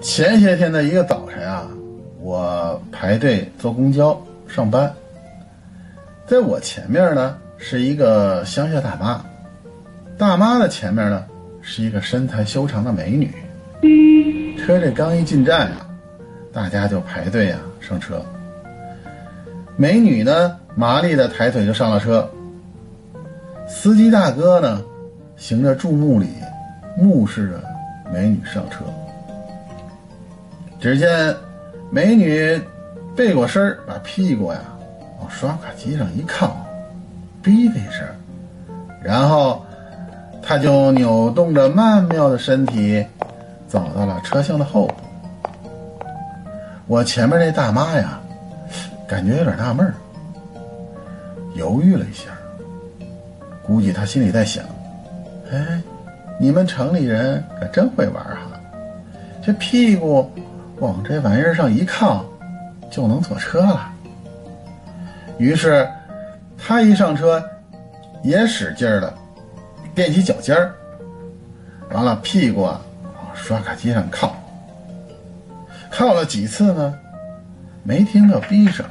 [0.00, 1.66] 前些天的一个早晨啊，
[2.20, 4.92] 我排队坐公交上班，
[6.26, 9.24] 在我前面呢是一个乡下大妈，
[10.16, 11.24] 大妈的前面呢
[11.60, 13.30] 是一个身材修长的美女。
[14.58, 15.88] 车这刚一进站啊，
[16.52, 18.24] 大家就排队啊上车。
[19.76, 22.28] 美女呢麻利的抬腿就上了车，
[23.66, 24.82] 司机大哥呢
[25.36, 26.28] 行着注目礼，
[26.96, 27.62] 目视着
[28.12, 28.84] 美女上车。
[30.86, 31.34] 只见
[31.90, 32.62] 美女
[33.16, 34.60] 背过身，把屁股呀
[35.18, 36.64] 往刷卡机上一靠，
[37.42, 38.06] 哔的一声，
[39.02, 39.66] 然后
[40.40, 43.04] 她就扭动着曼妙的身体
[43.66, 44.94] 走到了车厢的后部。
[46.86, 48.20] 我前面那大妈呀，
[49.08, 49.92] 感觉有点纳闷儿，
[51.56, 52.30] 犹豫了一下，
[53.60, 54.64] 估计她心里在想：
[55.50, 55.82] 哎，
[56.38, 58.52] 你们城里人可真会玩哈，
[59.44, 60.30] 这屁股。
[60.78, 62.24] 往这玩意儿上一靠，
[62.90, 63.92] 就能坐车了。
[65.38, 65.88] 于是，
[66.58, 67.42] 他一上车，
[68.22, 69.12] 也使劲儿的
[69.94, 70.74] 踮起脚尖儿，
[71.90, 74.36] 完了屁股啊往刷卡机上靠。
[75.90, 76.94] 靠了几次呢，
[77.82, 78.84] 没听到逼声。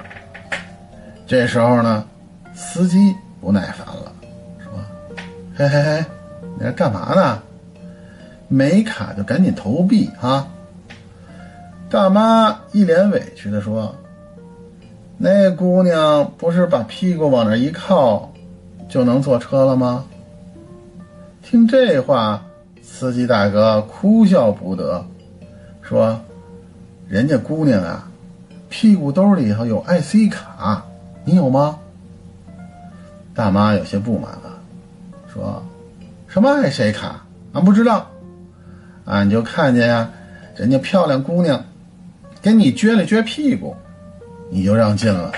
[1.28, 2.06] 这时候呢，
[2.54, 4.12] 司机不耐烦了，
[4.64, 4.72] 说
[5.56, 6.06] ：“嘿嘿嘿，
[6.58, 7.44] 你这干嘛呢？
[8.48, 10.48] 没卡就赶紧投币啊！”
[11.88, 13.96] 大妈一脸委屈的说
[15.18, 18.34] ：“那姑娘不是把屁股往那一靠，
[18.90, 20.06] 就能坐车了吗？”
[21.44, 22.44] 听这话，
[22.82, 25.06] 司机大哥哭笑不得，
[25.82, 26.20] 说
[27.08, 28.10] ：“人家姑娘啊，
[28.68, 30.84] 屁股兜里头有 IC 卡，
[31.24, 31.78] 你有吗？”
[33.36, 34.60] 大妈有些不满了，
[35.32, 35.64] 说
[36.28, 37.24] ：“什么 IC 卡？
[37.54, 38.08] 俺不知道，
[39.06, 40.10] 俺就看见呀，
[40.56, 41.64] 人家漂亮姑娘。”
[42.46, 43.76] 给你撅了撅屁股，
[44.52, 45.32] 你就让进了。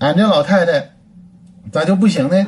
[0.00, 0.90] 俺这老太太
[1.70, 2.44] 咋就不行呢？